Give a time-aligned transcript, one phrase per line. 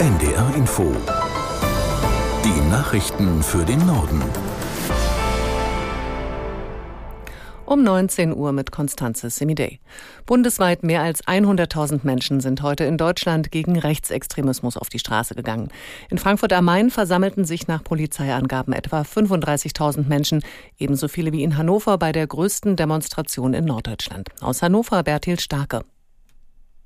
[0.00, 0.94] NDR Info.
[2.44, 4.22] Die Nachrichten für den Norden.
[7.66, 9.80] Um 19 Uhr mit Konstanze Semidey.
[10.24, 15.66] Bundesweit mehr als 100.000 Menschen sind heute in Deutschland gegen Rechtsextremismus auf die Straße gegangen.
[16.10, 20.44] In Frankfurt am Main versammelten sich nach Polizeiangaben etwa 35.000 Menschen,
[20.78, 24.28] ebenso viele wie in Hannover bei der größten Demonstration in Norddeutschland.
[24.40, 25.82] Aus Hannover Bertil Starke.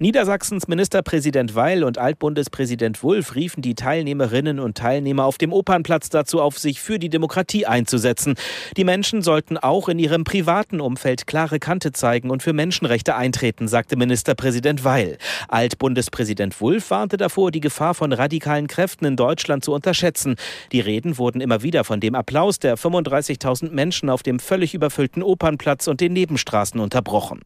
[0.02, 6.40] Niedersachsens Ministerpräsident Weil und Altbundespräsident Wulff riefen die Teilnehmerinnen und Teilnehmer auf dem Opernplatz dazu
[6.42, 8.34] auf, sich für die Demokratie einzusetzen.
[8.76, 13.68] Die Menschen sollten auch in ihrem privaten Umfeld klare Kante zeigen und für Menschenrechte eintreten,
[13.68, 15.18] sagte Ministerpräsident Weil.
[15.46, 20.34] Altbundespräsident Wulff warnte davor, die Gefahr von radikalen Kräften in Deutschland zu unterschätzen.
[20.72, 25.22] Die Reden wurden immer wieder von dem Applaus der 35.000 Menschen auf dem völlig überfüllten
[25.22, 27.42] Opernplatz und den Nebenstraßen unterbrochen.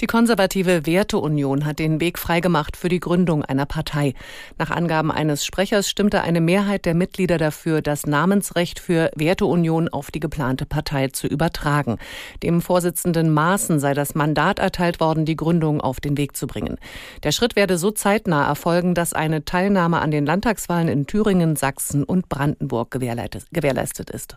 [0.00, 4.14] Die konservative Werteunion hat den Weg freigemacht für die Gründung einer Partei.
[4.58, 10.10] Nach Angaben eines Sprechers stimmte eine Mehrheit der Mitglieder dafür, das Namensrecht für Werteunion auf
[10.10, 11.98] die geplante Partei zu übertragen.
[12.42, 16.78] Dem Vorsitzenden Maaßen sei das Mandat erteilt worden, die Gründung auf den Weg zu bringen.
[17.22, 22.02] Der Schritt werde so zeitnah erfolgen, dass eine Teilnahme an den Landtagswahlen in Thüringen, Sachsen
[22.02, 24.36] und Brandenburg gewährleistet ist.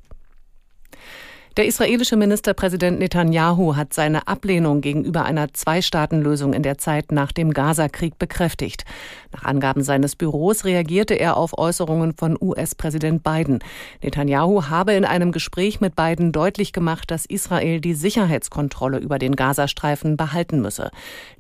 [1.58, 7.54] Der israelische Ministerpräsident Netanyahu hat seine Ablehnung gegenüber einer Zwei-Staaten-Lösung in der Zeit nach dem
[7.54, 8.84] Gaza-Krieg bekräftigt.
[9.32, 13.60] Nach Angaben seines Büros reagierte er auf Äußerungen von US-Präsident Biden.
[14.04, 19.38] Netanyahu habe in einem Gespräch mit Biden deutlich gemacht, dass Israel die Sicherheitskontrolle über den
[19.38, 20.92] Gazastreifen behalten müsse.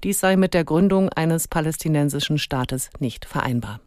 [0.06, 3.82] Dies sei mit der Gründung eines palästinensischen Staates nicht vereinbar.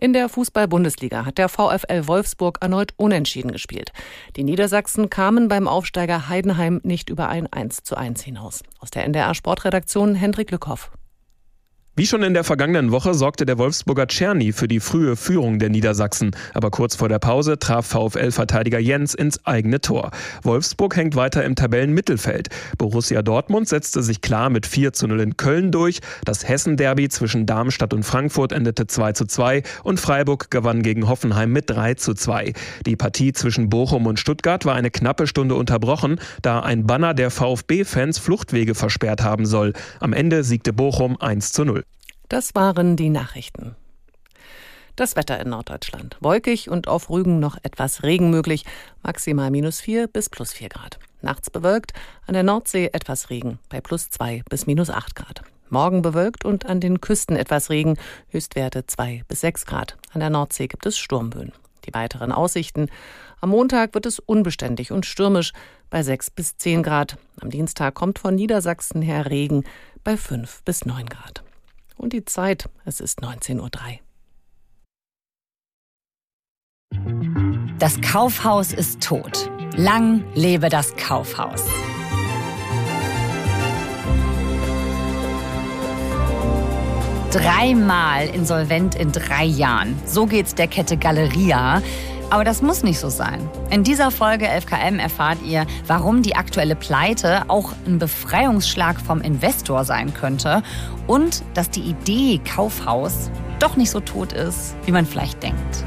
[0.00, 3.92] In der Fußball-Bundesliga hat der VfL Wolfsburg erneut unentschieden gespielt.
[4.36, 8.62] Die Niedersachsen kamen beim Aufsteiger Heidenheim nicht über ein 1 zu 1 hinaus.
[8.78, 10.92] Aus der NDR Sportredaktion Hendrik Lückhoff.
[11.98, 15.68] Wie schon in der vergangenen Woche sorgte der Wolfsburger Czerny für die frühe Führung der
[15.68, 16.30] Niedersachsen.
[16.54, 20.12] Aber kurz vor der Pause traf VfL-Verteidiger Jens ins eigene Tor.
[20.44, 22.50] Wolfsburg hängt weiter im Tabellenmittelfeld.
[22.78, 25.98] Borussia Dortmund setzte sich klar mit 4 zu 0 in Köln durch.
[26.24, 31.50] Das Hessen-Derby zwischen Darmstadt und Frankfurt endete 2 zu 2 und Freiburg gewann gegen Hoffenheim
[31.50, 32.52] mit 3 zu 2.
[32.86, 37.32] Die Partie zwischen Bochum und Stuttgart war eine knappe Stunde unterbrochen, da ein Banner der
[37.32, 39.72] VfB-Fans Fluchtwege versperrt haben soll.
[39.98, 41.87] Am Ende siegte Bochum 1 zu 0.
[42.28, 43.74] Das waren die Nachrichten.
[44.96, 46.18] Das Wetter in Norddeutschland.
[46.20, 48.66] Wolkig und auf Rügen noch etwas Regen möglich.
[49.02, 50.98] Maximal minus 4 bis plus 4 Grad.
[51.22, 51.94] Nachts bewölkt,
[52.26, 55.42] an der Nordsee etwas Regen bei plus 2 bis minus 8 Grad.
[55.70, 57.96] Morgen bewölkt und an den Küsten etwas Regen,
[58.28, 59.96] Höchstwerte 2 bis 6 Grad.
[60.12, 61.52] An der Nordsee gibt es Sturmböen.
[61.86, 62.90] Die weiteren Aussichten.
[63.40, 65.52] Am Montag wird es unbeständig und stürmisch
[65.88, 67.16] bei 6 bis 10 Grad.
[67.40, 69.64] Am Dienstag kommt von Niedersachsen her Regen
[70.04, 71.42] bei 5 bis 9 Grad.
[71.98, 73.70] Und die Zeit, es ist 19.03 Uhr.
[77.78, 79.50] Das Kaufhaus ist tot.
[79.76, 81.64] Lang lebe das Kaufhaus.
[87.32, 90.00] Dreimal insolvent in drei Jahren.
[90.06, 91.82] So geht's der Kette Galeria.
[92.30, 93.48] Aber das muss nicht so sein.
[93.70, 99.84] In dieser Folge 11KM erfahrt ihr, warum die aktuelle Pleite auch ein Befreiungsschlag vom Investor
[99.84, 100.62] sein könnte
[101.06, 103.30] und dass die Idee Kaufhaus
[103.60, 105.84] doch nicht so tot ist, wie man vielleicht denkt.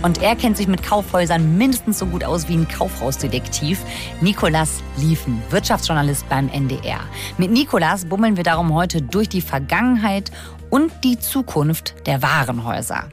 [0.00, 3.80] Und er kennt sich mit Kaufhäusern mindestens so gut aus wie ein Kaufhausdetektiv.
[4.20, 7.00] Nikolas Liefen, Wirtschaftsjournalist beim NDR.
[7.36, 10.30] Mit Nikolas bummeln wir darum heute durch die Vergangenheit
[10.70, 13.08] und die Zukunft der Warenhäuser.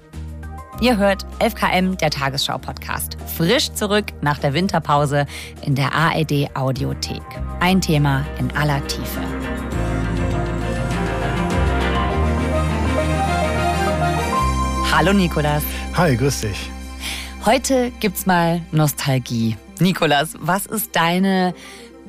[0.81, 3.16] Ihr hört 11KM, der Tagesschau-Podcast.
[3.38, 5.25] Frisch zurück nach der Winterpause
[5.62, 7.22] in der ARD Audiothek.
[7.62, 9.22] Ein Thema in aller Tiefe.
[14.91, 15.64] Hallo Nikolas.
[15.94, 16.69] Hi, grüß dich.
[17.46, 19.56] Heute gibt's mal Nostalgie.
[19.80, 21.53] Nikolas, was ist deine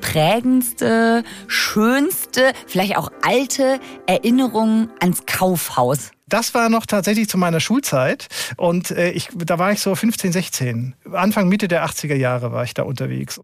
[0.01, 6.11] prägendste, schönste, vielleicht auch alte Erinnerung ans Kaufhaus?
[6.27, 8.27] Das war noch tatsächlich zu meiner Schulzeit
[8.57, 10.95] und äh, ich, da war ich so 15, 16.
[11.13, 13.39] Anfang, Mitte der 80er Jahre war ich da unterwegs.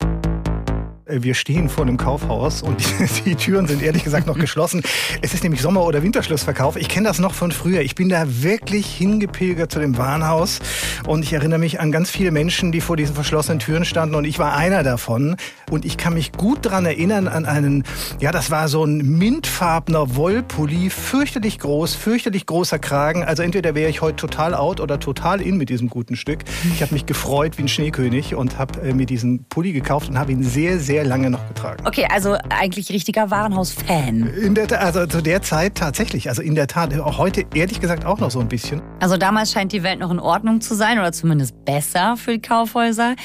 [1.14, 4.82] Äh, wir stehen vor einem Kaufhaus und die, die, Türen sind ehrlich gesagt noch geschlossen.
[5.22, 6.76] Es ist nämlich Sommer- oder Winterschlussverkauf.
[6.76, 7.82] Ich kenne das noch von früher.
[7.82, 10.60] Ich bin da wirklich hingepilgert zu dem Warenhaus
[11.08, 14.26] und ich erinnere mich an ganz viele Menschen, die vor diesen verschlossenen Türen standen und
[14.26, 15.36] ich war einer davon.
[15.70, 17.84] Und ich kann mich gut daran erinnern an einen,
[18.20, 23.24] ja, das war so ein mintfarbener Wollpulli, fürchterlich groß, fürchterlich großer Kragen.
[23.24, 26.40] Also entweder wäre ich heute total out oder total in mit diesem guten Stück.
[26.74, 30.20] Ich habe mich gefreut wie ein Schneekönig und habe äh, mir diesen Pulli gekauft und
[30.20, 31.86] habe ihn sehr, sehr sehr lange noch getragen.
[31.86, 34.28] Okay, also eigentlich richtiger Warenhaus-Fan.
[34.36, 36.30] In der, also zu der Zeit tatsächlich.
[36.30, 38.82] Also in der Tat, auch heute ehrlich gesagt auch noch so ein bisschen.
[39.02, 42.42] Also damals scheint die Welt noch in Ordnung zu sein oder zumindest besser für die
[42.42, 43.16] Kaufhäuser.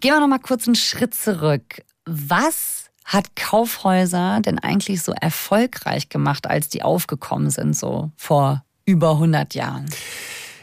[0.00, 1.82] Gehen wir noch mal kurz einen Schritt zurück.
[2.04, 9.12] Was hat Kaufhäuser denn eigentlich so erfolgreich gemacht, als die aufgekommen sind, so vor über
[9.12, 9.86] 100 Jahren?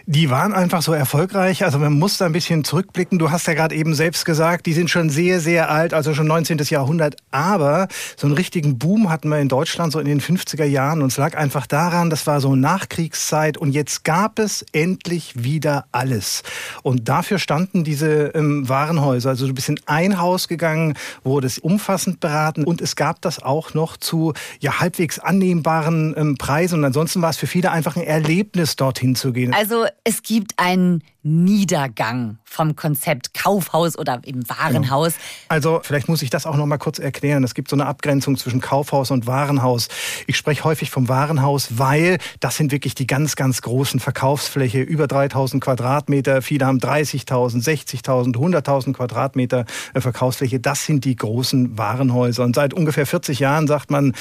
[0.05, 1.63] Die waren einfach so erfolgreich.
[1.63, 3.19] Also man muss da ein bisschen zurückblicken.
[3.19, 6.27] Du hast ja gerade eben selbst gesagt, die sind schon sehr, sehr alt, also schon
[6.27, 6.57] 19.
[6.57, 7.17] Jahrhundert.
[7.31, 7.87] Aber
[8.17, 11.01] so einen richtigen Boom hatten wir in Deutschland so in den 50er Jahren.
[11.01, 13.57] Und es lag einfach daran, das war so Nachkriegszeit.
[13.57, 16.43] Und jetzt gab es endlich wieder alles.
[16.83, 19.29] Und dafür standen diese ähm, Warenhäuser.
[19.29, 22.63] Also du bist in ein Haus gegangen, wurde es umfassend beraten.
[22.63, 26.79] Und es gab das auch noch zu ja, halbwegs annehmbaren ähm, Preisen.
[26.79, 29.53] Und ansonsten war es für viele einfach ein Erlebnis, dorthin zu gehen.
[29.53, 35.13] Also es gibt einen Niedergang vom Konzept Kaufhaus oder eben Warenhaus.
[35.13, 35.25] Genau.
[35.49, 37.43] Also vielleicht muss ich das auch noch mal kurz erklären.
[37.43, 39.87] Es gibt so eine Abgrenzung zwischen Kaufhaus und Warenhaus.
[40.25, 45.05] Ich spreche häufig vom Warenhaus, weil das sind wirklich die ganz, ganz großen Verkaufsfläche, über
[45.05, 46.41] 3000 Quadratmeter.
[46.41, 50.59] Viele haben 30.000, 60.000, 100.000 Quadratmeter äh, Verkaufsfläche.
[50.59, 52.43] Das sind die großen Warenhäuser.
[52.43, 54.13] Und seit ungefähr 40 Jahren sagt man,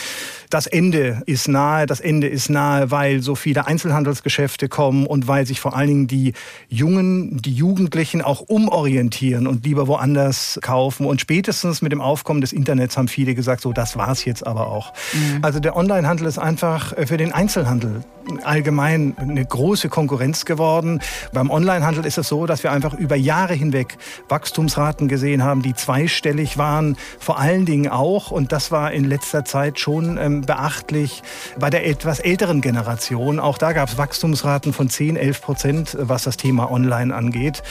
[0.51, 5.47] das Ende ist nahe, das Ende ist nahe, weil so viele Einzelhandelsgeschäfte kommen und weil
[5.47, 6.35] sich vor allen Dingen die
[6.69, 11.07] Jungen, die Jugendlichen auch umorientieren und lieber woanders kaufen.
[11.07, 14.69] Und spätestens mit dem Aufkommen des Internets haben viele gesagt, so das war's jetzt aber
[14.69, 14.93] auch.
[15.13, 15.39] Mhm.
[15.43, 18.03] Also der Onlinehandel ist einfach für den Einzelhandel
[18.45, 21.01] allgemein eine große Konkurrenz geworden.
[21.33, 23.99] Beim Onlinehandel ist es so, dass wir einfach über Jahre hinweg
[24.29, 26.97] Wachstumsraten gesehen haben, die zweistellig waren.
[27.19, 31.23] Vor allen Dingen auch, und das war in letzter Zeit schon ähm, beachtlich,
[31.59, 33.41] bei der etwas älteren Generation.
[33.41, 36.80] Auch da gab es Wachstumsraten von 10, 11 Prozent, was das Thema Online
[37.13, 37.63] angeht.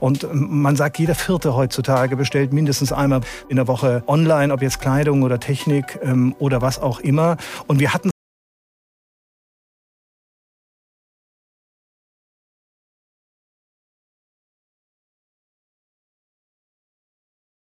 [0.00, 4.80] Und man sagt, jeder Vierte heutzutage bestellt mindestens einmal in der Woche online, ob jetzt
[4.80, 7.36] Kleidung oder Technik ähm, oder was auch immer.
[7.66, 8.10] Und wir hatten